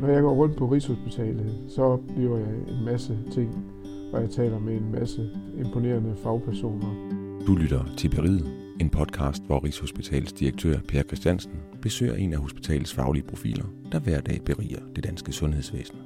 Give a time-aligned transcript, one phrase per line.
[0.00, 3.64] Når jeg går rundt på Rigshospitalet, så oplever jeg en masse ting,
[4.12, 7.16] og jeg taler med en masse imponerende fagpersoner.
[7.46, 8.46] Du lytter til Beriget,
[8.80, 14.20] en podcast, hvor Rigshospitalets direktør Per Christiansen besøger en af hospitalets faglige profiler, der hver
[14.20, 15.98] dag beriger det danske sundhedsvæsen.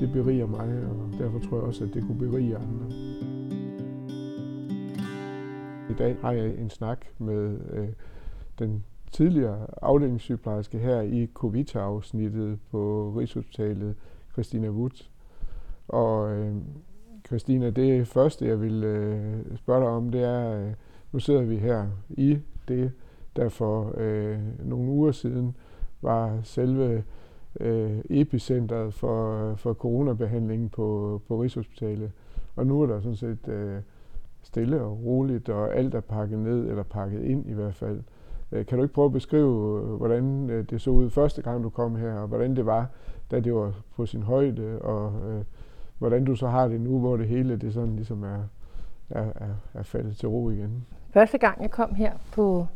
[0.00, 2.86] Det beriger mig, og derfor tror jeg også, at det kunne berige andre.
[5.90, 7.88] I dag har jeg en snak med øh,
[8.58, 13.96] den tidligere afdelingssygeplejerske her i covid-afsnittet på Rigshospitalet,
[14.32, 15.06] Christina Wood.
[15.88, 16.54] Og øh,
[17.26, 20.72] Christina, det første, jeg vil øh, spørge dig om, det er, øh,
[21.12, 22.92] nu sidder vi her i det,
[23.36, 25.56] der for øh, nogle uger siden
[26.02, 27.04] var selve
[27.60, 32.12] øh, epicentret for, for coronabehandlingen på, på Rigshospitalet.
[32.56, 33.80] Og nu er der sådan set øh,
[34.42, 38.02] stille og roligt, og alt er pakket ned, eller pakket ind i hvert fald.
[38.52, 41.64] Øh, kan du ikke prøve at beskrive, øh, hvordan øh, det så ud første gang,
[41.64, 42.88] du kom her, og hvordan det var,
[43.30, 45.44] da det var på sin højde, og øh,
[45.98, 48.42] hvordan du så har det nu, hvor det hele det sådan ligesom er,
[49.10, 50.86] er, er, er faldet til ro igen?
[51.10, 52.66] Første gang jeg kom her på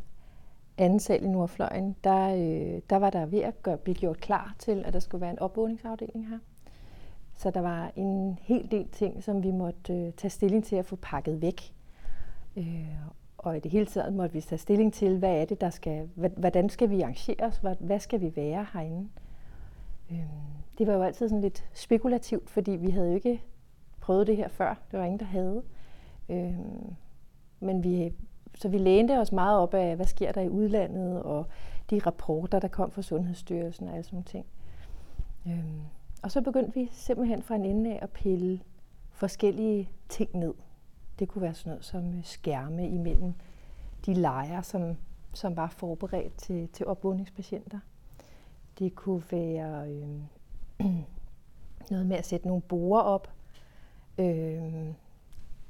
[0.78, 4.54] anden sal i Nordfløjen, der, øh, der var der ved at gøre, blive gjort klar
[4.58, 6.38] til, at der skulle være en opvågningsafdeling her.
[7.36, 10.86] Så der var en hel del ting, som vi måtte øh, tage stilling til at
[10.86, 11.74] få pakket væk.
[12.56, 12.64] Øh,
[13.44, 16.08] og i det hele taget måtte vi tage stilling til, hvad er det, der skal,
[16.36, 19.08] hvordan skal vi arrangere os, hvad skal vi være herinde.
[20.10, 20.20] Øhm,
[20.78, 23.42] det var jo altid sådan lidt spekulativt, fordi vi havde jo ikke
[24.00, 24.74] prøvet det her før.
[24.90, 25.62] Det var ingen, der havde.
[26.28, 26.94] Øhm,
[27.60, 28.12] men vi,
[28.54, 31.46] så vi lænede os meget op af, hvad sker der i udlandet, og
[31.90, 34.46] de rapporter, der kom fra Sundhedsstyrelsen og alle sådan ting.
[35.46, 35.80] Øhm,
[36.22, 38.60] og så begyndte vi simpelthen fra en ende af at pille
[39.10, 40.54] forskellige ting ned.
[41.18, 43.34] Det kunne være sådan noget som øh, skærme imellem
[44.06, 44.96] de lejre, som,
[45.32, 47.78] som var forberedt til, til opvågningspatienter.
[48.78, 50.20] Det kunne være øh,
[51.90, 53.32] noget med at sætte nogle borer op,
[54.18, 54.94] øh,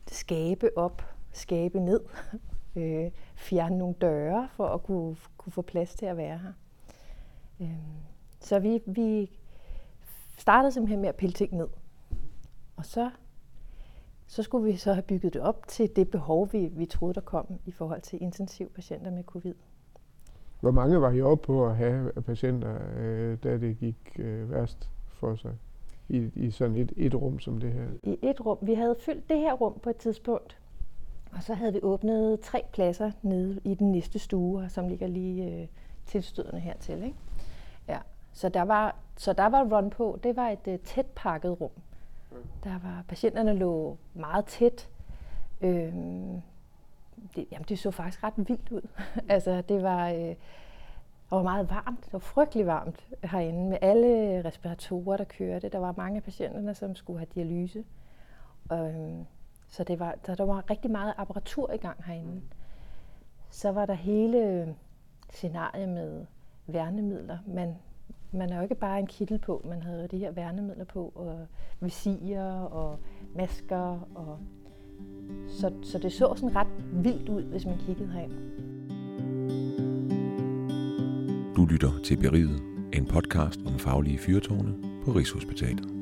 [0.07, 1.03] skabe op,
[1.33, 2.01] skabe ned,
[2.77, 6.53] øh, fjerne nogle døre for at kunne, kunne få plads til at være her.
[7.61, 7.69] Øh,
[8.41, 9.31] så vi, vi
[10.39, 11.69] startede simpelthen med at pille ting ned.
[12.77, 13.11] Og så
[14.35, 17.21] så skulle vi så have bygget det op til det behov, vi, vi troede, der
[17.21, 19.55] kom i forhold til intensivpatienter med covid.
[20.61, 24.91] Hvor mange var I oppe på at have patienter, øh, da det gik øh, værst
[25.09, 25.53] for sig?
[26.09, 27.87] I, i sådan et, et rum som det her?
[28.03, 28.59] I et rum.
[28.63, 30.59] Vi havde fyldt det her rum på et tidspunkt,
[31.33, 35.61] og så havde vi åbnet tre pladser nede i den næste stue, som ligger lige
[35.61, 35.67] øh,
[36.07, 37.03] tilstødende hertil.
[37.03, 37.17] Ikke?
[37.89, 37.99] Ja.
[38.33, 40.19] Så der var, så der var run på.
[40.23, 41.71] Det var et uh, tæt pakket rum.
[42.65, 44.89] Der var, patienterne lå meget tæt.
[45.61, 46.43] Øhm,
[47.37, 48.89] det, jamen, det så faktisk ret vildt ud.
[49.29, 52.05] altså, det var, øh, det var meget varmt.
[52.05, 55.69] Det var frygtelig varmt herinde med alle respiratorer, der kørte.
[55.69, 57.85] Der var mange af patienterne, som skulle have dialyse.
[58.73, 59.27] Øhm,
[59.69, 62.43] så det var, der, der var rigtig meget apparatur i gang herinde.
[63.51, 64.75] Så var der hele
[65.31, 66.27] scenariet med
[66.67, 67.39] værnemidler.
[67.47, 67.77] Man
[68.35, 71.13] man er jo ikke bare en kittel på, man havde jo de her værnemidler på,
[71.15, 71.47] og
[71.81, 72.99] visirer og
[73.37, 74.09] masker.
[74.15, 74.39] Og
[75.49, 78.33] så, så det så sådan ret vildt ud, hvis man kiggede herind.
[81.57, 82.63] Du lytter til Beriget,
[82.93, 84.75] en podcast om faglige fyrtårne
[85.05, 85.94] på Rigshospitalet.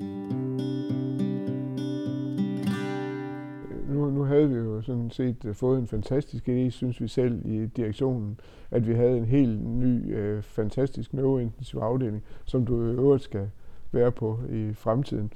[4.43, 8.41] Havde vi jo sådan set øh, fået en fantastisk idé, synes vi selv i direktionen,
[8.71, 13.51] at vi havde en helt ny, øh, fantastisk neurointensiv afdeling, som du i øvrigt skal
[13.93, 15.33] være på i fremtiden.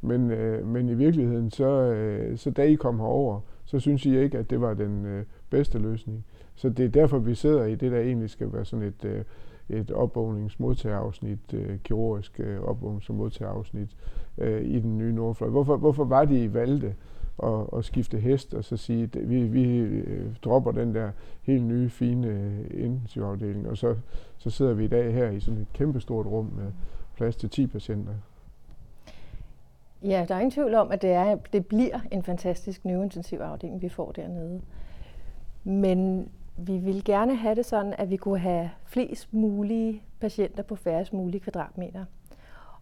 [0.00, 4.18] Men, øh, men i virkeligheden, så, øh, så da I kom herover, så synes I
[4.18, 6.24] ikke, at det var den øh, bedste løsning.
[6.54, 9.24] Så det er derfor, vi sidder i det, der egentlig skal være sådan et, øh,
[9.68, 13.96] et opvågningsmodtagerafsnit, øh, kirurgisk øh, opvågnings- og modtagerafsnit
[14.38, 15.50] øh, i den nye Nordfløj.
[15.50, 16.94] Hvorfor, hvorfor var det, I valgte
[17.42, 21.10] at, at skifte hest og så sige, at vi, vi øh, dropper den der
[21.42, 23.96] helt nye, fine øh, intensivafdeling, og så,
[24.38, 26.72] så sidder vi i dag her i sådan et kæmpestort rum med
[27.16, 28.12] plads til 10 patienter.
[30.02, 33.82] Ja, der er ingen tvivl om, at det, er, det bliver en fantastisk neurointensiv afdeling,
[33.82, 34.60] vi får dernede.
[35.64, 40.76] Men vi vil gerne have det sådan, at vi kunne have flest mulige patienter på
[40.76, 42.04] færrest mulige kvadratmeter.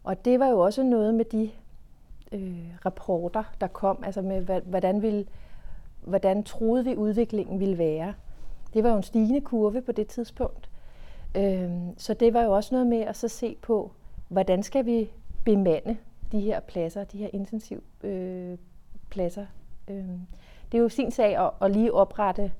[0.04, 1.50] Og det var jo også noget med de
[2.32, 5.28] øh, rapporter, der kom, altså med, hvordan, vil,
[6.00, 8.14] hvordan troede vi udviklingen ville være.
[8.74, 10.70] Det var jo en stigende kurve på det tidspunkt.
[11.36, 13.92] Øh, så det var jo også noget med at så se på,
[14.28, 15.10] hvordan skal vi
[15.44, 15.96] bemande
[16.32, 18.58] de her pladser, de her intensiv øh,
[19.10, 19.46] pladser.
[19.88, 20.04] Øh,
[20.72, 22.52] det er jo sin sag at, at lige oprette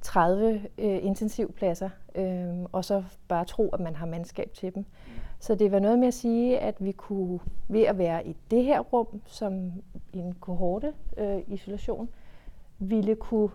[0.00, 4.84] 30 øh, intensivpladser, øh, og så bare tro, at man har mandskab til dem.
[5.38, 8.64] Så det var noget med at sige, at vi kunne ved at være i det
[8.64, 9.72] her rum, som
[10.12, 12.08] en kohorte øh, isolation,
[12.78, 13.50] ville kunne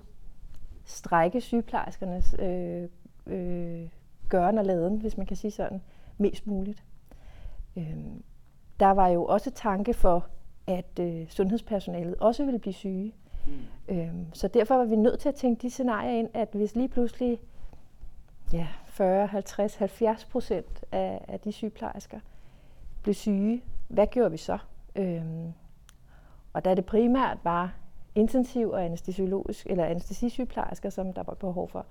[0.85, 2.89] strække sygeplejerskernes øh,
[3.27, 3.89] øh,
[4.29, 5.81] gøren og laden, hvis man kan sige sådan,
[6.17, 6.83] mest muligt.
[7.77, 7.97] Øh,
[8.79, 10.27] der var jo også tanke for,
[10.67, 13.13] at øh, sundhedspersonalet også ville blive syge.
[13.47, 13.95] Mm.
[13.95, 16.87] Øh, så derfor var vi nødt til at tænke de scenarier ind, at hvis lige
[16.87, 17.39] pludselig
[18.53, 22.19] ja, 40, 50, 70 procent af, af de sygeplejersker
[23.03, 24.57] blev syge, hvad gjorde vi så?
[24.95, 25.53] Øhm,
[26.53, 27.73] og da det primært var
[28.15, 31.85] intensiv og anestesiologisk, eller anestesisygeplejersker, som der var behov for,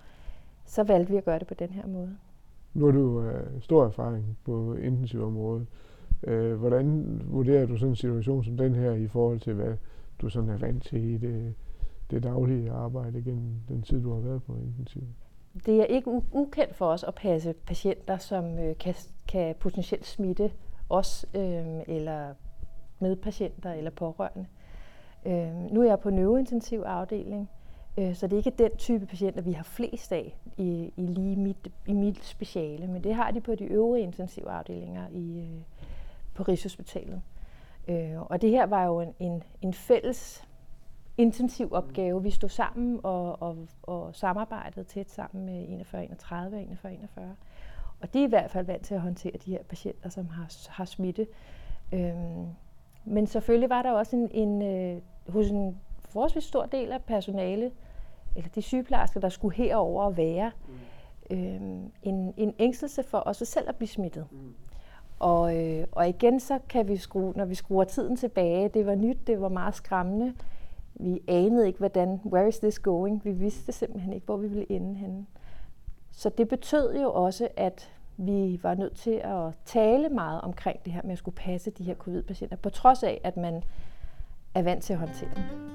[0.64, 2.16] så valgte vi at gøre det på den her måde.
[2.74, 5.66] Nu har du øh, stor erfaring på intensivområdet.
[6.22, 9.74] Øh, hvordan vurderer du sådan en situation som den her i forhold til, hvad
[10.20, 11.54] du sådan er vant til i det,
[12.10, 15.02] det daglige arbejde gennem den tid, du har været på intensiv?
[15.66, 18.94] Det er ikke ukendt for os at passe patienter, som øh, kan,
[19.28, 20.50] kan potentielt smitte
[20.88, 22.34] os øh, eller
[22.98, 24.46] medpatienter eller pårørende.
[25.26, 27.50] Øh, nu er jeg på neurointensiv afdeling,
[27.98, 31.36] øh, så det er ikke den type patienter, vi har flest af i, i lige
[31.36, 35.60] mit, i mit speciale, men det har de på de øvrige intensivafdelinger i, øh,
[36.34, 37.22] på Rigshospitalet.
[37.88, 40.48] Øh, og det her var jo en, en, en fælles
[41.16, 42.22] intensiv opgave.
[42.22, 47.36] Vi stod sammen og, og, og samarbejdede tæt sammen med 4131 og 4141.
[48.00, 50.70] Og de er i hvert fald vant til at håndtere de her patienter, som har,
[50.70, 51.26] har smitte.
[51.92, 52.46] Øhm,
[53.04, 57.72] men selvfølgelig var der også en, en øh, hos en forholdsvis stor del af personalet,
[58.36, 60.50] eller de sygeplejersker, der skulle herover og være,
[61.30, 64.26] øhm, en, en ængstelse for også selv at blive smittet.
[64.30, 64.54] Mm.
[65.18, 68.94] Og, øh, og igen så kan vi skrue, når vi skruer tiden tilbage, det var
[68.94, 70.34] nyt, det var meget skræmmende,
[70.94, 73.24] vi anede ikke, hvordan, where is this going?
[73.24, 75.26] Vi vidste simpelthen ikke, hvor vi ville ende henne.
[76.12, 80.92] Så det betød jo også, at vi var nødt til at tale meget omkring det
[80.92, 83.62] her med at skulle passe de her covid-patienter, på trods af, at man
[84.54, 85.73] er vant til at håndtere dem.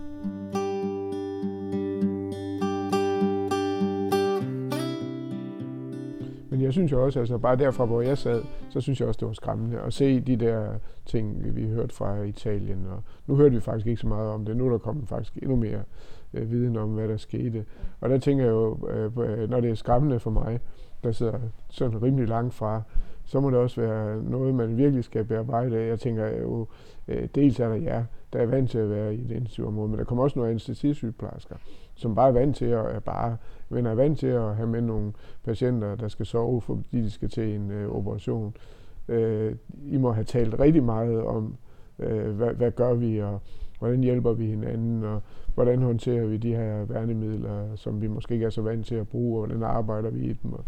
[6.70, 9.28] Jeg synes jo også, altså bare derfra, hvor jeg sad, så synes jeg også, det
[9.28, 10.74] var skræmmende at se de der
[11.06, 12.88] ting, vi hørte fra Italien.
[12.88, 14.58] Og nu hørte vi faktisk ikke så meget om det.
[14.58, 15.84] Nu er der kommet faktisk endnu mere
[16.34, 17.66] øh, viden om, hvad der skete.
[18.02, 20.60] Og der tænker jeg jo, øh, øh når det er skræmmende for mig,
[21.04, 21.40] der sidder
[21.70, 22.82] sådan rimelig langt fra,
[23.26, 25.86] så må det også være noget, man virkelig skal bearbejde.
[25.86, 26.68] Jeg tænker jo,
[27.08, 30.00] øh, dels er der jer, der er vant til at være i et intensivområde, men
[30.00, 31.56] der kommer også nogle anestesisygeplejersker,
[31.96, 33.38] som bare er vant til at bare,
[33.70, 37.30] men er vant til at have med nogle patienter, der skal sove, fordi de skal
[37.30, 38.56] til en øh, operation.
[39.08, 39.56] Øh,
[39.86, 41.56] I må have talt rigtig meget om,
[42.00, 43.40] øh, hvad, hvad gør vi, og
[43.80, 45.22] hvordan hjælper vi hinanden, og
[45.54, 49.08] hvordan håndterer vi de her værnemidler, som vi måske ikke er så vant til at
[49.08, 50.66] bruge, og hvordan arbejder vi i dem, og,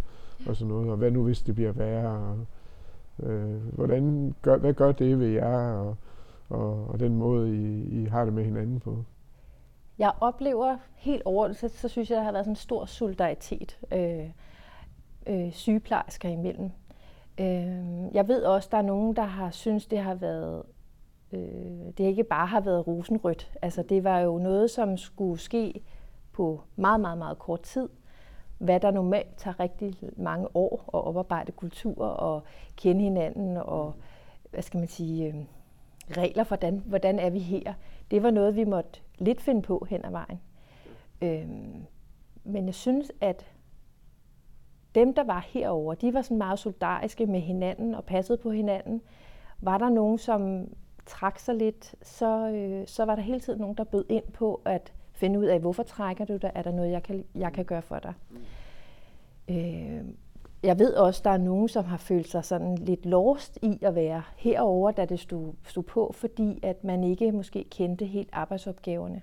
[0.47, 2.37] og sådan noget, og hvad nu hvis det bliver værre, og,
[3.29, 5.95] øh, hvordan gør, hvad gør det ved jer, og,
[6.51, 9.03] og, og den måde, I, I har det med hinanden på?
[9.99, 13.79] Jeg oplever helt over, så, så synes jeg, der har været sådan en stor solidaritet
[13.93, 14.29] øh,
[15.27, 16.71] øh, sygeplejersker imellem.
[17.39, 20.63] Øh, jeg ved også, der er nogen, der har synes, det har været
[21.33, 23.51] øh, det ikke bare har været rosenrødt.
[23.61, 25.81] Altså det var jo noget, som skulle ske
[26.31, 27.89] på meget, meget, meget kort tid.
[28.57, 32.43] Hvad der normalt tager rigtig mange år at oparbejde kultur og
[32.75, 33.93] kende hinanden og,
[34.51, 35.35] hvad skal man sige, øh,
[36.17, 37.73] regler for, hvordan, hvordan er vi her.
[38.11, 40.41] Det var noget, vi måtte lidt finde på hen ad vejen.
[41.21, 41.85] Øhm,
[42.43, 43.51] men jeg synes, at
[44.95, 49.01] dem, der var herover, de var sådan meget solidariske med hinanden og passede på hinanden.
[49.59, 50.67] Var der nogen, som
[51.05, 54.61] trak sig lidt, så, øh, så var der hele tiden nogen, der bød ind på
[54.65, 56.51] at finde ud af, hvorfor trækker du dig?
[56.55, 58.13] Er der noget, jeg kan, jeg kan gøre for dig?
[58.29, 59.55] Mm.
[59.55, 60.05] Øh,
[60.63, 63.95] jeg ved også, der er nogen, som har følt sig sådan lidt lost i at
[63.95, 69.21] være herover, da det stod, stod på, fordi at man ikke måske kendte helt arbejdsopgaverne.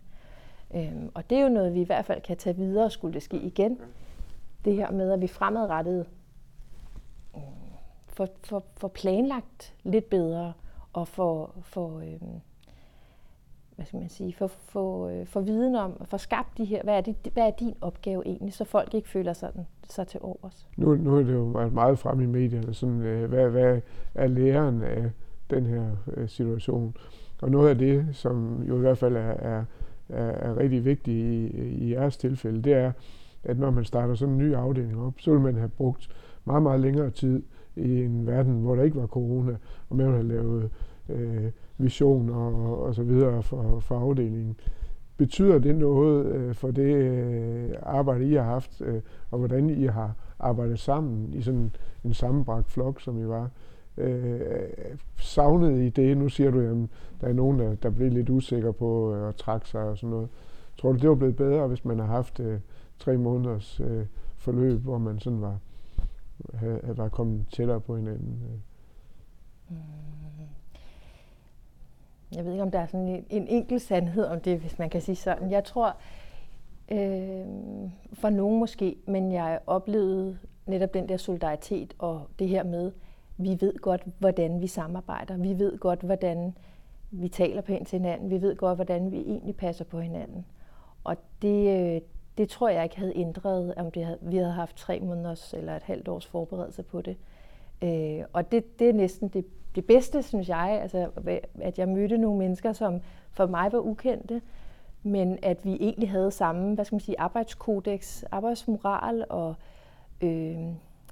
[0.74, 3.22] Øhm, og det er jo noget, vi i hvert fald kan tage videre, skulle det
[3.22, 3.80] ske igen.
[4.64, 6.06] Det her med, at vi fremadrettet
[7.36, 7.42] øh,
[8.06, 10.52] får, får, får planlagt lidt bedre,
[10.92, 12.40] og får, får øhm,
[13.78, 17.00] hvad skal man sige, for, for, for viden om, for skabt de her, hvad er,
[17.00, 20.68] det, hvad er din opgave egentlig, så folk ikke føler sådan, sig til overs.
[20.76, 23.80] Nu, nu er det jo meget, frem i medierne, sådan, øh, hvad, hvad
[24.14, 25.10] er læreren af
[25.50, 26.96] den her øh, situation?
[27.42, 29.64] Og noget af det, som jo i hvert fald er, er,
[30.08, 32.92] er, er rigtig vigtigt i, i jeres tilfælde, det er,
[33.44, 36.08] at når man starter sådan en ny afdeling op, så vil man have brugt
[36.44, 37.42] meget, meget længere tid
[37.76, 39.56] i en verden, hvor der ikke var corona,
[39.88, 40.70] og man vil have lavet
[41.08, 44.56] øh, vision og, og så videre for, for afdelingen.
[45.16, 49.86] Betyder det noget øh, for det øh, arbejde I har haft, øh, og hvordan I
[49.86, 53.50] har arbejdet sammen i sådan en sammenbragt flok, som I var.
[53.96, 54.40] Øh,
[55.16, 56.18] savnede I det?
[56.18, 56.88] Nu siger du, at
[57.20, 60.10] der er nogen, der, der blev lidt usikre på øh, at trække sig og sådan
[60.10, 60.28] noget.
[60.78, 62.60] Tror du, det var blevet bedre, hvis man har haft øh,
[62.98, 64.06] tre måneders øh,
[64.36, 65.58] forløb, hvor man sådan var,
[66.54, 68.42] havde, var kommet tættere på hinanden?
[68.44, 68.58] Øh?
[69.70, 70.17] Mm.
[72.34, 74.90] Jeg ved ikke, om der er sådan en, en enkelt sandhed om det, hvis man
[74.90, 75.50] kan sige sådan.
[75.50, 75.96] Jeg tror,
[76.88, 77.46] øh,
[78.12, 82.92] for nogen måske, men jeg oplevede netop den der solidaritet og det her med,
[83.36, 85.36] vi ved godt, hvordan vi samarbejder.
[85.36, 86.54] Vi ved godt, hvordan
[87.10, 88.30] vi taler pænt til hinanden.
[88.30, 90.46] Vi ved godt, hvordan vi egentlig passer på hinanden.
[91.04, 92.00] Og det, øh,
[92.38, 95.76] det tror jeg ikke havde ændret, om det havde, vi havde haft tre måneders eller
[95.76, 97.16] et halvt års forberedelse på det.
[97.16, 97.37] Øh,
[97.82, 99.44] Øh, og det, det er næsten det,
[99.74, 101.08] det bedste, synes jeg, altså,
[101.60, 103.00] at jeg mødte nogle mennesker, som
[103.32, 104.42] for mig var ukendte,
[105.02, 109.54] men at vi egentlig havde samme hvad skal man sige, arbejdskodex, arbejdsmoral og
[110.20, 110.56] øh,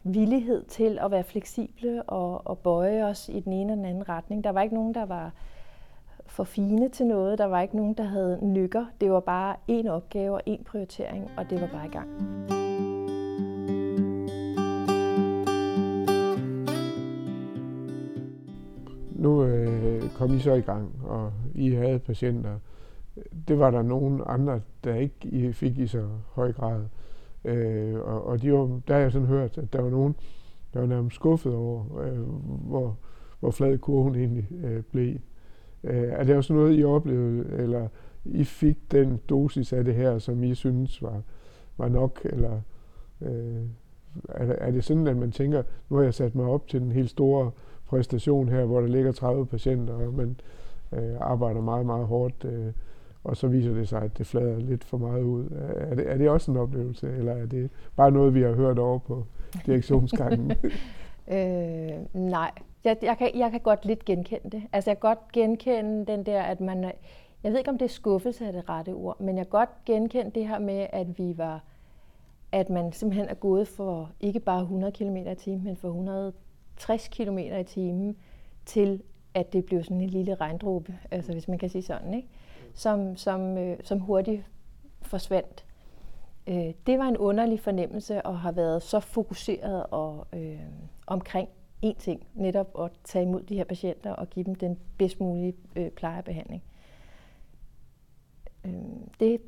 [0.04, 4.08] villighed til at være fleksible og, og bøje os i den ene og den anden
[4.08, 4.44] retning.
[4.44, 5.32] Der var ikke nogen, der var
[6.26, 7.38] for fine til noget.
[7.38, 8.86] Der var ikke nogen, der havde nykker.
[9.00, 12.08] Det var bare én opgave og én prioritering, og det var bare i gang.
[19.26, 22.58] Nu øh, kom I så i gang, og I havde patienter.
[23.48, 26.82] Det var der nogen andre, der ikke fik i så høj grad.
[27.44, 30.16] Øh, og, og de var, der har jeg sådan hørt, at der var nogen,
[30.74, 32.18] der var nærmest skuffet over, øh,
[32.68, 32.96] hvor,
[33.40, 35.14] hvor flad kurven egentlig øh, blev.
[35.84, 37.88] Øh, er det også noget, I oplevede, eller
[38.24, 41.22] I fik den dosis af det her, som I synes var,
[41.76, 42.60] var nok, eller
[43.20, 43.62] øh,
[44.28, 46.92] er, er det sådan, at man tænker, nu har jeg sat mig op til den
[46.92, 47.50] helt store
[47.86, 50.36] præstation her, hvor der ligger 30 patienter, og man
[50.92, 52.72] øh, arbejder meget, meget hårdt, øh,
[53.24, 55.44] og så viser det sig, at det flader lidt for meget ud.
[55.76, 58.78] Er det, er det også en oplevelse, eller er det bare noget, vi har hørt
[58.78, 59.24] over på
[59.66, 60.52] direktionsgangen?
[61.34, 62.50] øh, nej,
[62.84, 64.62] jeg, jeg, kan, jeg kan godt lidt genkende det.
[64.72, 66.92] Altså jeg kan godt genkende den der, at man,
[67.42, 69.84] jeg ved ikke om det er skuffelse af det rette ord, men jeg kan godt
[69.86, 71.64] genkende det her med, at vi var,
[72.52, 75.88] at man simpelthen er gået for ikke bare 100 km i timen, men for
[76.76, 78.16] 160 km i timen,
[78.66, 79.02] til
[79.34, 82.28] at det blev sådan en lille regndråbe, altså hvis man kan sige sådan, ikke?
[82.74, 84.42] Som, som, øh, som hurtigt
[85.02, 85.64] forsvandt.
[86.46, 90.60] Øh, det var en underlig fornemmelse at have været så fokuseret og øh,
[91.06, 91.48] omkring
[91.84, 95.54] én ting, netop at tage imod de her patienter og give dem den bedst mulige
[95.76, 96.62] øh, plejebehandling.
[98.64, 98.72] Øh,
[99.20, 99.40] det,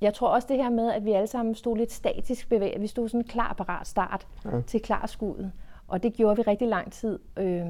[0.00, 2.80] jeg tror også det her med, at vi alle sammen stod lidt statisk bevæget.
[2.80, 4.60] Vi stod sådan klar parat start ja.
[4.60, 5.52] til klar skuddet.
[5.94, 7.18] Og det gjorde vi rigtig lang tid.
[7.36, 7.66] Øh,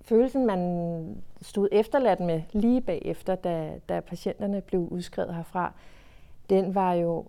[0.00, 5.72] følelsen, man stod efterladt med lige bagefter, da, da patienterne blev udskrevet herfra,
[6.50, 7.24] den var jo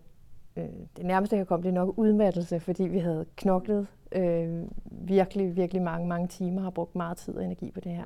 [0.55, 0.65] øh,
[0.97, 5.55] det nærmeste, jeg kan komme, det er nok udmattelse, fordi vi havde knoklet øh, virkelig,
[5.55, 8.05] virkelig mange, mange timer, har brugt meget tid og energi på det her.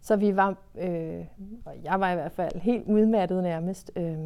[0.00, 1.24] Så vi var, øh,
[1.64, 3.92] og jeg var i hvert fald helt udmattet nærmest.
[3.96, 4.18] Øh,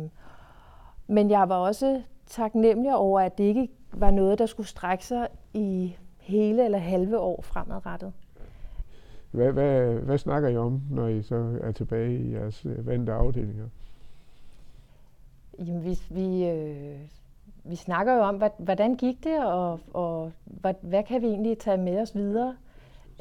[1.06, 5.28] men jeg var også taknemmelig over, at det ikke var noget, der skulle strække sig
[5.54, 5.96] i
[6.28, 8.12] hele eller halve år fremadrettet.
[9.30, 13.12] Hvad, hvad, hvad snakker I om, når I så er tilbage i jeres øh, vante
[13.12, 13.68] afdelinger?
[15.58, 17.00] Jamen, vi, vi, øh,
[17.64, 21.58] vi snakker jo om, hvad, hvordan gik det, og, og hvad, hvad kan vi egentlig
[21.58, 22.56] tage med os videre.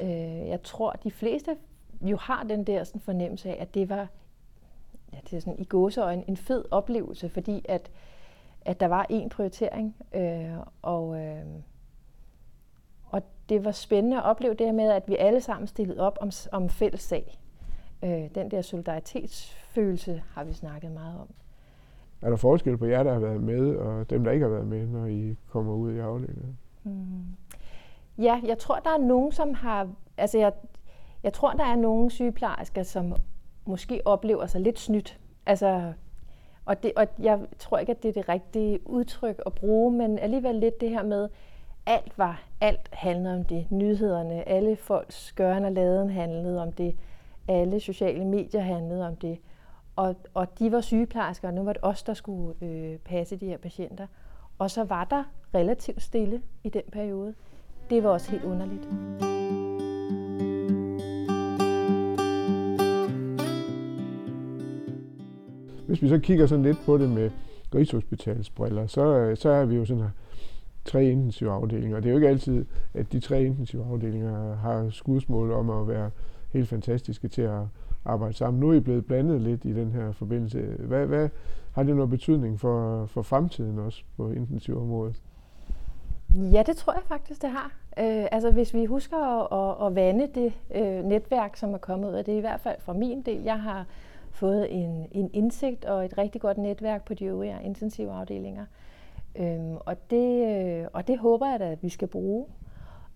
[0.00, 1.56] Øh, jeg tror, de fleste
[2.02, 4.08] jo har den der sådan fornemmelse af, at det var
[5.12, 7.90] ja, det er sådan, i gåseøjne en fed oplevelse, fordi at,
[8.64, 11.44] at der var en prioritering, øh, og, øh,
[13.48, 16.30] det var spændende at opleve det her med, at vi alle sammen stillede op om,
[16.52, 17.38] om fælles sag.
[18.04, 21.28] Øh, den der solidaritetsfølelse har vi snakket meget om.
[22.22, 24.66] Er der forskel på jer, der har været med, og dem, der ikke har været
[24.66, 26.58] med, når I kommer ud i afdelingen?
[26.84, 27.36] Mm.
[28.18, 29.88] Ja, jeg tror, der er nogen, som har...
[30.16, 30.52] Altså, jeg,
[31.22, 33.14] jeg tror, der er nogle sygeplejersker, som
[33.64, 35.20] måske oplever sig lidt snydt.
[35.46, 35.92] Altså,
[36.64, 40.18] og, det, og jeg tror ikke, at det er det rigtige udtryk at bruge, men
[40.18, 41.28] alligevel lidt det her med,
[41.86, 43.66] alt var, alt handlede om det.
[43.70, 46.96] Nyhederne, alle folks gøren og laden handlede om det.
[47.48, 49.38] Alle sociale medier handlede om det.
[49.96, 53.46] Og, og de var sygeplejersker, og nu var det os, der skulle øh, passe de
[53.46, 54.06] her patienter.
[54.58, 57.34] Og så var der relativt stille i den periode.
[57.90, 58.88] Det var også helt underligt.
[65.86, 67.30] Hvis vi så kigger sådan lidt på det med
[67.74, 70.10] Rigshospitalsbriller, så, øh, så er vi jo sådan her
[70.88, 72.00] tre intensive afdelinger.
[72.00, 72.64] Det er jo ikke altid,
[72.94, 76.10] at de tre intensive afdelinger har skudsmål om at være
[76.52, 77.60] helt fantastiske til at
[78.04, 78.60] arbejde sammen.
[78.60, 80.60] Nu er I blevet blandet lidt i den her forbindelse.
[80.78, 81.28] Hvad, hvad
[81.72, 85.22] har det noget betydning for, for fremtiden også på intensivområdet?
[86.34, 87.72] Ja, det tror jeg faktisk, det har.
[87.98, 92.08] Øh, altså hvis vi husker at, at, at vande det øh, netværk, som er kommet
[92.08, 93.42] ud af det, i hvert fald fra min del.
[93.42, 93.86] Jeg har
[94.30, 98.64] fået en, en indsigt og et rigtig godt netværk på de øvrige intensivafdelinger.
[99.38, 102.46] Øhm, og, det, øh, og det håber jeg at vi skal bruge.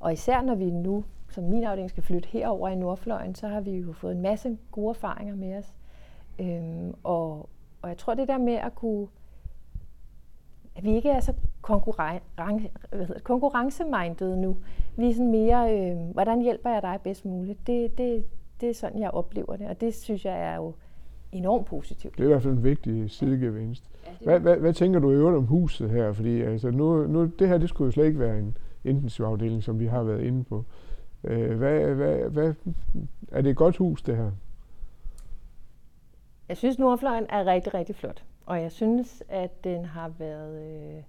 [0.01, 3.61] Og især når vi nu, som min afdeling, skal flytte herover i Nordfløjen, så har
[3.61, 5.75] vi jo fået en masse gode erfaringer med os.
[6.39, 7.49] Øhm, og,
[7.83, 9.09] og jeg tror det der med at kunne
[10.77, 12.27] at vi ikke er så konkurrence,
[13.23, 14.57] konkurrencemindet nu.
[14.97, 17.67] Vi er sådan mere, øh, hvordan hjælper jeg dig bedst muligt?
[17.67, 18.25] Det, det,
[18.61, 20.75] det er sådan, jeg oplever det, og det synes jeg er jo
[21.33, 22.15] enormt positivt.
[22.19, 23.91] Det er i hvert fald en vigtig sidegevinst.
[24.07, 26.13] Ja, hvad, hvad, hvad tænker du i øvrigt om huset her?
[26.13, 29.81] Fordi altså, nu, nu, det her det skulle jo slet ikke være en intensivafdeling, som
[29.81, 30.65] vi har været inde på.
[31.25, 32.55] Øh, hvad, hvad, hvad,
[33.33, 34.31] er det et godt hus, det her?
[36.49, 38.25] Jeg synes, Nordfløjen er rigtig, rigtig flot.
[38.47, 40.63] Og jeg synes, at den har været...
[40.63, 41.03] Øh,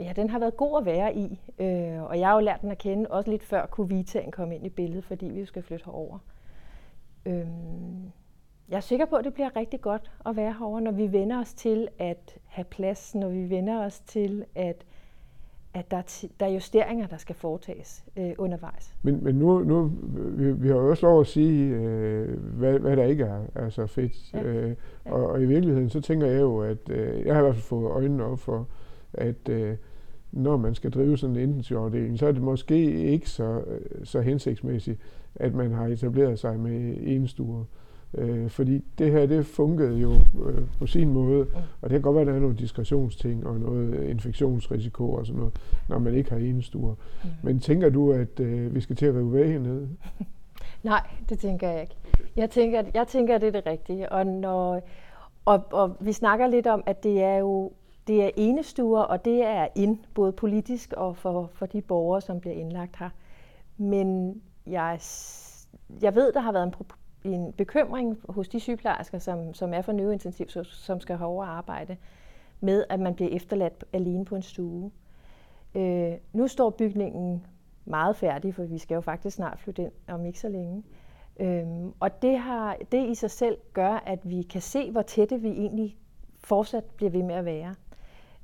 [0.00, 1.40] ja, den har været god at være i.
[1.58, 4.66] Øh, og jeg har jo lært den at kende, også lidt før Covitaen kom ind
[4.66, 6.18] i billedet, fordi vi jo skal flytte herover.
[7.26, 7.46] Øh,
[8.72, 11.40] jeg er sikker på, at det bliver rigtig godt at være herover, når vi vender
[11.40, 14.84] os til at have plads, når vi vender os til at
[15.74, 18.96] at der er, der er justeringer, der skal foretages øh, undervejs.
[19.02, 22.96] Men, men nu, nu vi, vi har jo også lov at sige, øh, hvad, hvad
[22.96, 24.34] der ikke er, er så fedt.
[24.34, 24.42] Ja.
[24.42, 24.76] Øh.
[25.04, 27.64] Og, og i virkeligheden, så tænker jeg jo, at øh, jeg har i hvert fald
[27.64, 28.68] fået øjnene op for,
[29.14, 29.76] at øh,
[30.32, 33.62] når man skal drive sådan en intensivafdeling, så er det måske ikke så,
[34.04, 35.00] så hensigtsmæssigt,
[35.34, 37.60] at man har etableret sig med enstuer.
[37.60, 37.81] Øh,
[38.14, 40.12] Øh, fordi det her, det fungerede jo
[40.46, 41.46] øh, på sin måde,
[41.80, 45.38] og det kan godt være, at der er nogle diskretionsting og noget infektionsrisiko og sådan
[45.38, 45.54] noget,
[45.88, 46.94] når man ikke har enestuer.
[47.24, 47.30] Mm.
[47.42, 49.88] Men tænker du, at øh, vi skal til at rive væggen ned?
[50.82, 51.96] Nej, det tænker jeg ikke.
[52.36, 54.12] Jeg tænker, jeg tænker, at det er det rigtige.
[54.12, 54.80] Og, når,
[55.44, 57.72] og, og vi snakker lidt om, at det er jo
[58.06, 62.40] det er enestuer, og det er ind, både politisk og for, for de borgere, som
[62.40, 63.10] bliver indlagt her.
[63.76, 64.34] Men
[64.66, 65.00] jeg,
[66.02, 66.70] jeg ved, der har været en
[67.24, 71.96] en bekymring hos de sygeplejersker, som, som er for neurointensiv, som skal have over arbejde,
[72.60, 74.90] med at man bliver efterladt alene på en stue.
[75.74, 77.46] Øh, nu står bygningen
[77.84, 80.82] meget færdig, for vi skal jo faktisk snart flytte ind om ikke så længe.
[81.40, 85.40] Øhm, og det, har, det i sig selv gør, at vi kan se, hvor tætte
[85.40, 85.96] vi egentlig
[86.38, 87.74] fortsat bliver ved med at være.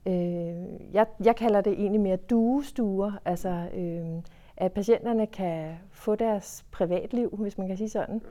[0.07, 4.23] Øh, jeg, jeg kalder det egentlig mere duestuer, altså øh,
[4.57, 8.23] at patienterne kan få deres privatliv, hvis man kan sige sådan,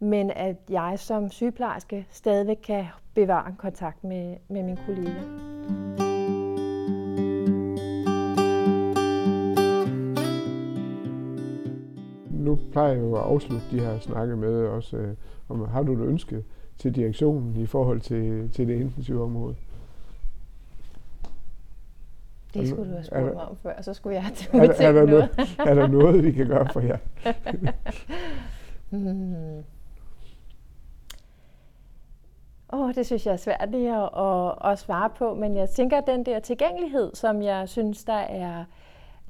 [0.00, 2.84] men at jeg som sygeplejerske stadigvæk kan
[3.14, 5.22] bevare kontakt med, med mine kolleger.
[12.30, 15.14] Nu plejer jeg jo at afslutte de her snakke med også, øh,
[15.48, 16.44] om har du et ønske
[16.78, 19.56] til direktionen i forhold til, til det intensive område?
[22.54, 25.06] Det skulle du have spurgt mig om før, så skulle jeg have er, er, der
[25.06, 25.30] noget.
[25.58, 26.98] er der noget, vi kan gøre for jer?
[28.90, 29.64] hmm.
[32.72, 35.68] Åh, oh, det synes jeg er svært lige at, at, at svare på, men jeg
[35.68, 38.64] tænker, at den der tilgængelighed, som jeg synes, der er,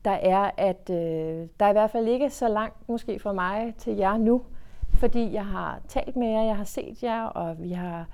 [0.04, 3.74] der er, at øh, der er i hvert fald ikke så langt måske fra mig
[3.78, 4.42] til jer nu,
[4.94, 8.06] fordi jeg har talt med jer, jeg har set jer, og vi har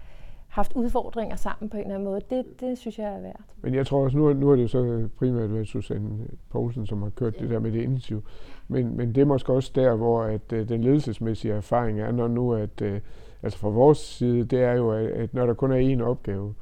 [0.49, 2.21] haft udfordringer sammen på en eller anden måde.
[2.31, 3.41] Det, det synes jeg er værd.
[3.63, 7.11] Men jeg tror også, nu, nu er det så primært været Susanne Poulsen, som har
[7.11, 7.41] kørt ja.
[7.41, 8.21] det der med det interview.
[8.69, 12.29] Men, men det er måske også der, hvor at, uh, den ledelsesmæssige erfaring er, når
[12.29, 12.99] nu at uh,
[13.45, 16.55] altså fra vores side, det er jo, at når der kun er én opgave,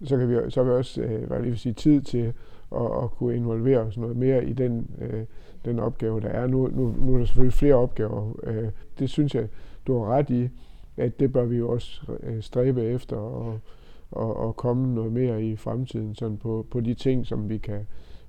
[0.00, 0.06] mm.
[0.06, 2.32] så, kan vi, så har vi også øh, hvad vil sige, tid til
[2.72, 5.24] at, at kunne involvere os noget mere i den, øh,
[5.64, 6.46] den opgave, der er.
[6.46, 8.32] Nu, nu, nu er der selvfølgelig flere opgaver.
[8.42, 9.48] Øh, det synes jeg,
[9.86, 10.48] du har ret i,
[10.96, 13.60] at det bør vi jo også øh, stræbe efter og,
[14.10, 17.86] og, og komme noget mere i fremtiden sådan på, på de ting, som vi kan,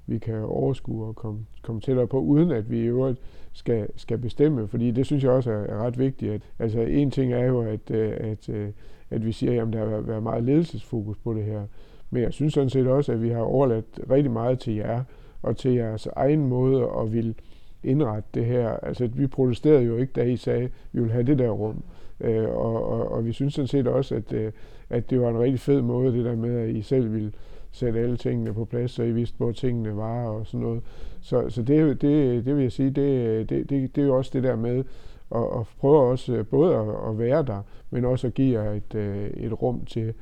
[0.09, 3.19] vi kan overskue og komme, komme tættere på, uden at vi i øvrigt
[3.53, 6.33] skal, skal bestemme, fordi det synes jeg også er, er ret vigtigt.
[6.33, 8.69] At, altså en ting er jo, at, øh, at, øh,
[9.09, 11.61] at vi siger, at der har været meget ledelsesfokus på det her,
[12.09, 15.03] men jeg synes sådan set også, at vi har overladt rigtig meget til jer,
[15.41, 17.33] og til jeres egen måde at ville
[17.83, 18.69] indrette det her.
[18.69, 21.83] Altså, vi protesterede jo ikke, da I sagde, at vi vil have det der rum.
[22.21, 24.51] Øh, og, og, og vi synes sådan set også, at, øh,
[24.89, 27.31] at det var en rigtig fed måde, det der med, at I selv ville
[27.71, 30.83] sætte alle tingene på plads, så I vidste, hvor tingene var og sådan noget.
[31.21, 34.31] Så, så det, det, det vil jeg sige, det, det, det, det er jo også
[34.33, 34.83] det der med
[35.35, 38.95] at, at prøve også både at, at være der, men også at give jer et,
[38.95, 40.13] øh, et rum til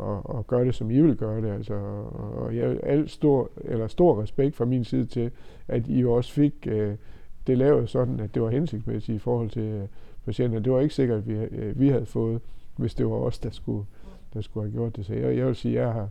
[0.00, 1.50] at, at gøre det, som I vil gøre det.
[1.50, 1.74] Altså,
[2.36, 5.30] og jeg al stor, eller stor respekt fra min side til,
[5.68, 6.94] at I også fik øh,
[7.46, 9.88] det lavet sådan, at det var hensigtsmæssigt i forhold til øh, patienterne.
[10.24, 10.60] patienter.
[10.60, 11.38] Det var ikke sikkert, at vi,
[11.74, 12.40] vi havde fået,
[12.76, 13.84] hvis det var os, der skulle
[14.34, 15.06] der skulle have gjort det.
[15.06, 16.08] Så jeg, jeg vil sige, jeg har,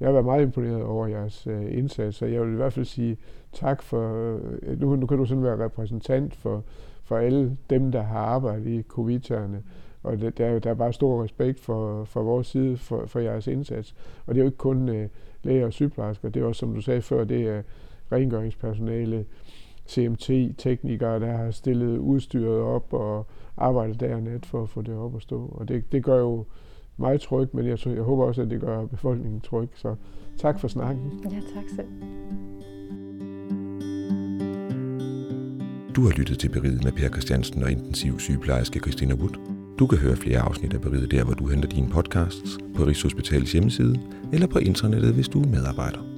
[0.00, 2.86] jeg har været meget imponeret over jeres øh, indsats, og jeg vil i hvert fald
[2.86, 3.16] sige
[3.52, 6.64] tak for, øh, nu, nu kan du sådan være repræsentant for,
[7.04, 9.20] for alle dem, der har arbejdet i covid
[10.02, 13.46] og det, der, der er bare stor respekt for, for vores side for, for jeres
[13.46, 13.94] indsats.
[14.26, 15.08] Og det er jo ikke kun øh,
[15.42, 17.62] læger og sygeplejersker, det er også, som du sagde før, det er
[18.12, 19.24] rengøringspersonale,
[19.88, 23.26] CMT-teknikere, der har stillet udstyret op og
[23.56, 25.48] arbejdet dag og nat for at få det op at stå.
[25.58, 26.44] Og det, det gør jo
[26.96, 29.68] mig tryg, men jeg, jeg håber også, at det gør befolkningen tryg.
[29.74, 29.94] Så
[30.38, 31.12] tak for snakken.
[31.30, 31.88] Ja, tak selv.
[35.96, 39.38] Du har lyttet til Beriget med Per Christiansen og intensiv sygeplejerske Christina Wood.
[39.78, 43.52] Du kan høre flere afsnit af Beriget der, hvor du henter dine podcasts, på Rigshospitalets
[43.52, 44.00] hjemmeside
[44.32, 46.13] eller på internettet, hvis du er medarbejder.